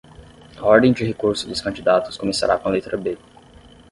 [0.57, 3.15] A ordem de recurso dos candidatos começará com a letra B.